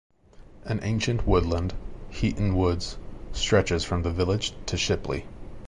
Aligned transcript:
An 0.65 0.79
ancient 0.81 1.27
woodland, 1.27 1.75
Heaton 2.09 2.55
Woods, 2.57 2.97
stretches 3.33 3.83
from 3.83 4.01
the 4.01 4.09
village 4.09 4.51
to 4.65 4.75
Shipley. 4.75 5.27